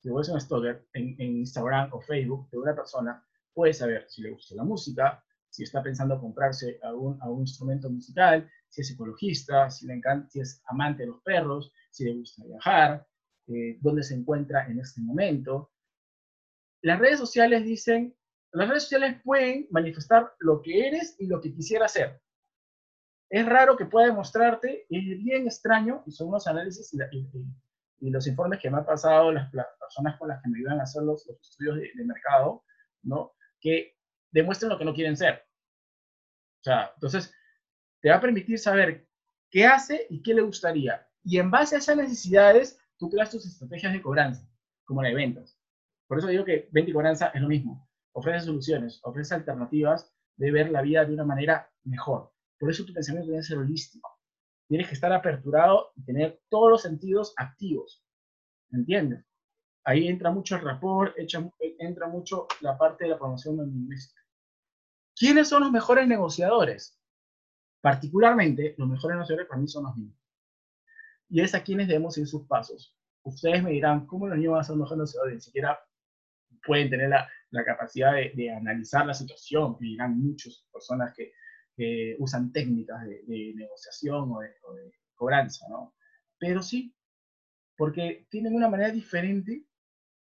[0.00, 4.22] si vos un stalker en, en, Instagram o Facebook de una persona, puedes saber si
[4.22, 9.70] le gusta la música, si está pensando comprarse algún, algún instrumento musical, si es ecologista,
[9.70, 13.06] si, le encanta, si es amante de los perros, si le gusta viajar,
[13.48, 15.72] eh, dónde se encuentra en este momento.
[16.82, 18.14] Las redes sociales dicen,
[18.52, 22.20] las redes sociales pueden manifestar lo que eres y lo que quisiera ser.
[23.30, 26.94] Es raro que pueda demostrarte, es bien extraño, y son unos análisis
[28.00, 30.84] y, los informes que me han pasado las, personas con las que me ayudan a
[30.84, 32.64] hacer los, estudios de, mercado,
[33.02, 33.32] ¿no?
[33.60, 33.96] Que
[34.30, 35.44] demuestren lo que no quieren ser.
[36.60, 37.34] O sea, entonces,
[38.00, 39.08] te va a permitir saber
[39.50, 41.06] qué hace y qué le gustaría.
[41.24, 44.48] Y en base a esas necesidades, tú creas tus estrategias de cobranza,
[44.84, 45.58] como la de ventas.
[46.06, 47.87] Por eso digo que venta y cobranza es lo mismo.
[48.18, 52.32] Ofrece soluciones, ofrece alternativas de ver la vida de una manera mejor.
[52.58, 54.18] Por eso tu pensamiento debe ser holístico
[54.68, 58.04] tienes que estar aperturado y tener todos los sentidos activos.
[58.70, 59.24] ¿Entiendes?
[59.84, 61.16] Ahí entra mucho el rapport,
[61.78, 64.20] entra mucho la parte de la promoción lingüística.
[65.16, 67.00] ¿Quiénes son los mejores negociadores?
[67.80, 70.18] Particularmente, los mejores negociadores para mí son los mismos.
[71.30, 72.94] Y es a quienes debemos ir sus pasos.
[73.22, 75.34] ustedes me dirán, ¿cómo los niños van a ser mejores negociadores?
[75.34, 75.78] Ni siquiera
[76.64, 81.32] pueden tener la, la capacidad de, de, analizar la situación, me dirán muchas personas que,
[81.76, 85.94] que usan técnicas de, de negociación o de, o de, cobranza, ¿no?
[86.38, 86.94] Pero sí,
[87.76, 89.64] porque tienen una manera diferente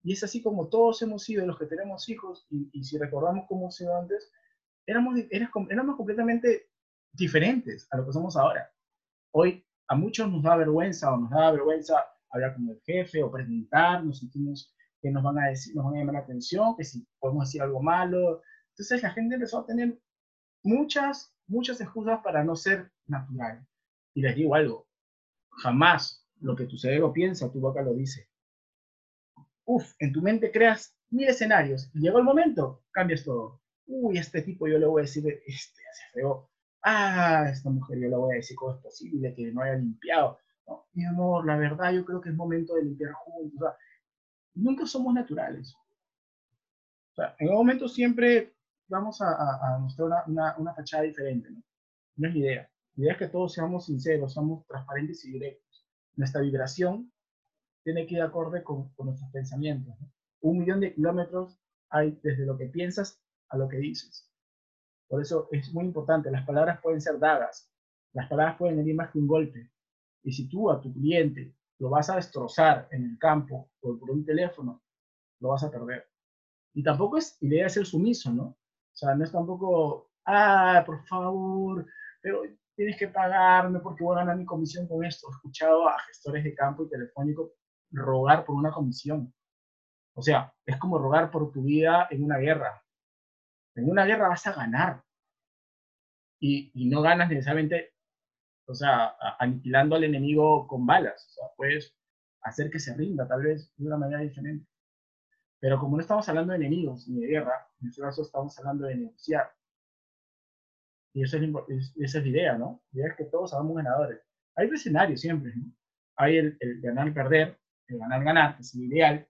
[0.03, 3.47] y es así como todos hemos sido los que tenemos hijos y, y si recordamos
[3.49, 4.31] cómo hemos sido antes,
[4.87, 6.69] éramos, éramos completamente
[7.13, 8.71] diferentes a lo que somos ahora.
[9.33, 13.31] Hoy a muchos nos da vergüenza o nos da vergüenza hablar con el jefe o
[13.31, 14.75] presentar, nos sentimos
[15.05, 17.61] que nos van a decir, nos van a llamar la atención, que si podemos decir
[17.61, 18.41] algo malo.
[18.71, 19.99] Entonces la gente empezó a tener
[20.63, 23.67] muchas, muchas excusas para no ser natural.
[24.15, 24.89] Y les digo algo,
[25.51, 28.31] jamás lo que tu cerebro piensa, tu boca lo dice.
[29.67, 33.61] Uf, en tu mente creas mil escenarios y llegó el momento, cambias todo.
[33.87, 36.49] Uy, este tipo yo le voy a decir, este se feo.
[36.83, 40.39] Ah, esta mujer yo le voy a decir cómo es posible que no haya limpiado.
[40.67, 43.61] No, mi amor, la verdad yo creo que es momento de limpiar juntos.
[43.61, 43.77] O sea,
[44.55, 45.77] nunca somos naturales.
[47.39, 48.55] En un momento siempre
[48.89, 51.51] vamos a, mostrar una, una, fachada diferente.
[51.51, 51.63] ¿no?
[52.17, 52.71] no es idea.
[52.97, 55.87] La idea es que todos seamos sinceros, seamos transparentes y directos.
[56.17, 57.13] Nuestra vibración
[57.83, 59.95] tiene que ir acorde con, con nuestros pensamientos.
[60.41, 61.59] Un millón de kilómetros
[61.91, 64.31] hay desde lo que piensas a lo que dices.
[65.09, 66.31] Por eso es muy importante.
[66.31, 67.71] Las palabras pueden ser dagas.
[68.13, 69.71] Las palabras pueden venir más que un golpe.
[70.23, 74.11] Y si tú a tu cliente lo vas a destrozar en el campo o por
[74.11, 74.83] un teléfono,
[75.41, 76.09] lo vas a perder.
[76.73, 78.45] Y tampoco es idea de ser sumiso, ¿no?
[78.45, 81.87] O sea, no es tampoco, ah, por favor,
[82.23, 82.41] pero
[82.75, 85.29] tienes que pagarme porque voy a ganar mi comisión con esto.
[85.29, 87.53] He escuchado a gestores de campo y telefónico
[87.91, 89.35] rogar por una comisión.
[90.15, 92.83] O sea, es como rogar por tu vida en una guerra.
[93.75, 95.05] En una guerra vas a ganar.
[96.41, 97.94] Y, y no ganas necesariamente,
[98.67, 101.27] o sea, aniquilando al enemigo con balas.
[101.29, 101.95] O sea, puedes
[102.43, 104.67] hacer que se rinda, tal vez de una manera diferente.
[105.61, 108.87] Pero como no estamos hablando de enemigos ni de guerra, en este caso estamos hablando
[108.87, 109.51] de negociar.
[111.15, 112.83] Y eso es, esa es la idea, ¿no?
[112.93, 114.21] La idea es que todos seamos ganadores.
[114.57, 115.73] Hay dos escenarios siempre, ¿no?
[116.17, 119.29] Hay el, el ganar-perder, el ganar-ganar, es el ideal,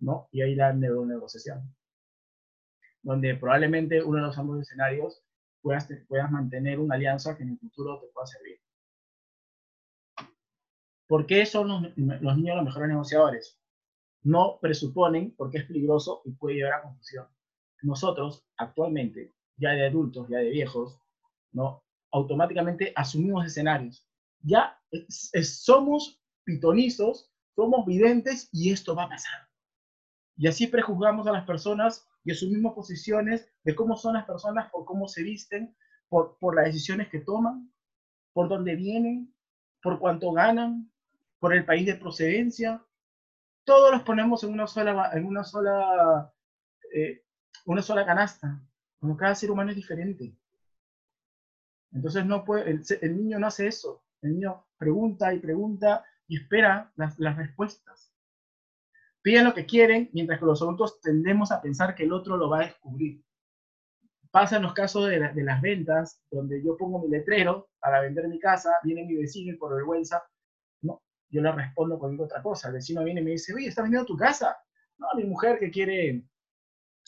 [0.00, 0.28] ¿no?
[0.32, 1.74] Y hay la negociación
[3.02, 5.22] donde probablemente uno de los ambos escenarios
[5.62, 5.88] puedas,
[6.30, 8.60] mantener una alianza que en el futuro te pueda servir.
[11.06, 13.58] ¿Por qué son los, niños los mejores negociadores?
[14.22, 17.26] No presuponen porque es peligroso y puede llevar a confusión.
[17.82, 20.98] Nosotros, actualmente, ya de adultos, ya de viejos,
[21.52, 21.82] ¿no?
[22.12, 24.06] automáticamente asumimos escenarios.
[24.40, 24.78] Ya
[25.42, 29.48] somos pitonizos, somos videntes y esto va a pasar.
[30.36, 34.84] Y así prejuzgamos a las personas y asumimos posiciones de cómo son las personas, por
[34.84, 35.76] cómo se visten,
[36.08, 37.72] por, por las decisiones que toman,
[38.32, 39.34] por dónde vienen,
[39.82, 40.90] por cuánto ganan,
[41.38, 42.82] por el país de procedencia.
[43.64, 46.32] Todos los ponemos en una sola, en una sola,
[46.94, 47.24] eh,
[47.66, 48.60] una sola canasta,
[48.98, 50.36] como cada ser humano es diferente.
[51.92, 54.04] Entonces no puede, el, el, niño no hace eso.
[54.22, 58.11] El niño pregunta y pregunta y espera las, las respuestas
[59.22, 62.50] piden lo que quieren, mientras que los adultos tendemos a pensar que el otro lo
[62.50, 63.22] va a descubrir.
[64.30, 68.00] Pasa en los casos de, la, de las ventas, donde yo pongo mi letrero para
[68.00, 70.22] vender mi casa, viene mi vecino y por vergüenza,
[70.82, 72.68] no, yo le respondo con otra cosa.
[72.68, 74.56] El vecino viene y me dice, oye, ¿estás vendiendo tu casa?
[74.98, 76.24] No, mi mujer que quiere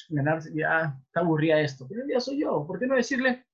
[0.08, 1.86] ganarse, ya está aburrida esto.
[1.88, 3.46] Pero el día soy yo, ¿por qué no decirle,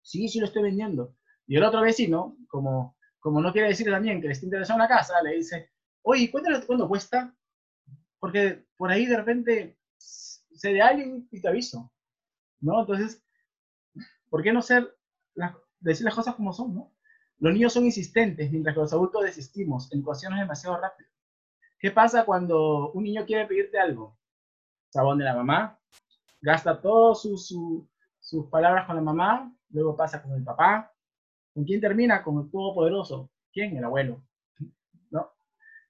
[0.00, 1.14] sí, sí lo estoy vendiendo?
[1.46, 4.88] Y el otro vecino, como, como no quiere decirle también que le está interesada una
[4.88, 5.70] casa, le dice,
[6.02, 7.34] oye, cuéntale cuánto cuesta,
[8.22, 11.90] porque por ahí de repente sé de alguien y te aviso,
[12.60, 12.78] ¿no?
[12.78, 13.20] Entonces,
[14.30, 14.96] ¿por qué no ser,
[15.80, 16.88] decir las cosas como son.
[17.40, 21.10] Los niños son insistentes, mientras que los adultos desistimos en ocasiones demasiado rápido.
[21.80, 24.16] ¿Qué pasa cuando un niño quiere pedirte algo?
[24.90, 25.80] Sabón de la mamá,
[26.40, 30.94] gasta todas sus, su, palabras con la mamá, luego pasa con el papá.
[31.52, 32.22] ¿Con quién termina?
[32.22, 33.32] Con el todopoderoso.
[33.52, 33.76] ¿Quién?
[33.76, 34.22] El abuelo.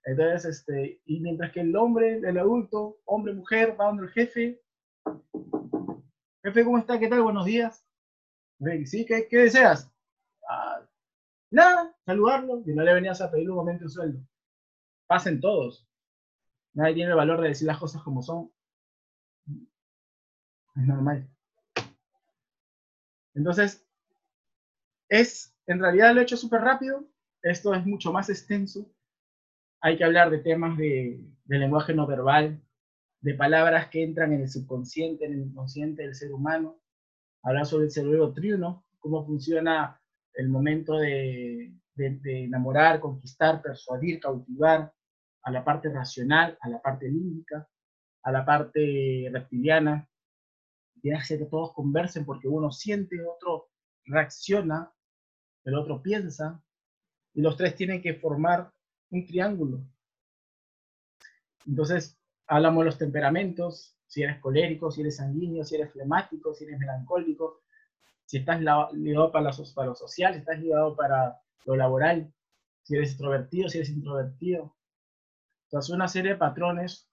[0.05, 4.61] Entonces, este, y mientras que el hombre, el adulto, hombre, mujer, va donde el jefe.
[6.43, 6.99] Jefe, ¿cómo está?
[6.99, 7.23] ¿Qué tal?
[7.23, 7.87] Buenos días.
[8.85, 9.07] ¿Sí?
[9.07, 9.93] ¿Qué, qué deseas?
[10.49, 10.85] Ah,
[11.51, 14.21] nada, saludarlo, y no le venías a pedir un momento de sueldo.
[15.07, 15.89] Pasen todos.
[16.75, 18.51] Nadie tiene el valor de decir las cosas como son.
[20.75, 21.29] Es normal.
[23.35, 23.87] Entonces,
[25.09, 27.07] es, en realidad lo he hecho súper rápido.
[27.43, 28.92] Esto es mucho más extenso
[29.83, 32.63] hay que hablar de temas de, lenguaje no verbal,
[33.21, 36.81] de palabras que entran en el subconsciente, en el inconsciente del ser humano,
[37.43, 40.01] hablar sobre el cerebro triuno, cómo funciona
[40.35, 44.93] el momento de, enamorar, conquistar, persuadir, cautivar,
[45.45, 47.69] a la parte racional, a la parte límbica,
[48.23, 50.09] a la parte reptiliana.
[51.01, 53.71] Tienes que que todos conversen porque uno siente, otro
[54.05, 54.93] reacciona,
[55.65, 56.63] el otro piensa,
[57.35, 58.73] y los tres tienen que formar
[59.13, 59.85] un triángulo.
[61.67, 66.65] Entonces, hablamos de los temperamentos, si eres colérico, si eres sanguíneo, si eres flemático, si
[66.65, 67.63] eres melancólico,
[68.25, 72.33] si estás ligado para, para lo social, si estás ligado para lo laboral,
[72.83, 74.75] si eres extrovertido, si eres introvertido.
[75.67, 77.09] Entonces, una serie de patrones,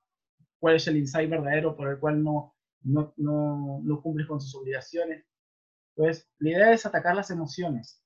[0.59, 4.55] cuál es el insight verdadero por el cual no, no, no, no cumples con sus
[4.55, 5.25] obligaciones.
[5.95, 8.01] Entonces, la idea es atacar las emociones,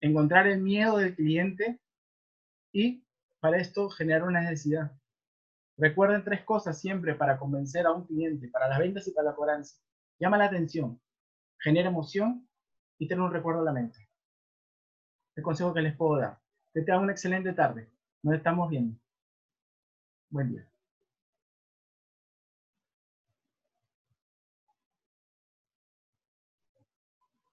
[0.00, 1.80] encontrar el miedo del cliente
[2.72, 3.01] y
[3.42, 4.92] para esto generar una necesidad.
[5.76, 9.34] Recuerden tres cosas siempre para convencer a un cliente, para las ventas y para la
[9.34, 9.82] cobranza.
[10.20, 11.00] Llama la atención,
[11.58, 12.48] genera emoción
[12.98, 14.08] y tener un recuerdo en la mente.
[15.34, 16.38] El consejo que les puedo dar.
[16.72, 17.90] Que tengan una excelente tarde.
[18.22, 18.96] Nos estamos viendo.
[20.30, 20.71] Buen día.